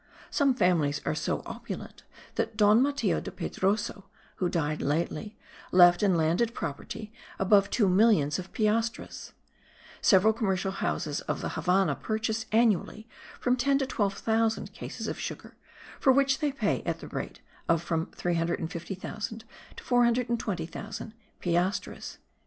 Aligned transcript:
Some 0.31 0.55
families 0.55 0.99
are 1.05 1.13
so 1.13 1.43
opulent 1.45 2.01
that 2.33 2.57
Don 2.57 2.81
Matheo 2.81 3.21
de 3.21 3.29
Pedroso, 3.29 4.05
who 4.37 4.49
died 4.49 4.81
lately, 4.81 5.37
left 5.71 6.01
in 6.01 6.15
landed 6.17 6.55
property 6.55 7.13
above 7.37 7.69
two 7.69 7.87
millions 7.87 8.39
of 8.39 8.51
piastres. 8.51 9.33
Several 10.01 10.33
commercial 10.33 10.71
houses 10.71 11.21
of 11.27 11.41
the 11.41 11.49
Havannah 11.49 11.93
purchase, 11.97 12.47
annually, 12.51 13.07
from 13.39 13.55
ten 13.55 13.77
to 13.77 13.85
twelve 13.85 14.15
thousand 14.17 14.73
cases 14.73 15.07
of 15.07 15.19
sugar, 15.19 15.55
for 15.99 16.11
which 16.11 16.39
they 16.39 16.51
pay 16.51 16.81
at 16.81 16.99
the 16.99 17.07
rate 17.07 17.39
of 17.69 17.83
from 17.83 18.07
350,000 18.07 19.43
to 19.75 19.83
420,000 19.83 21.13
piastres." 21.39 22.17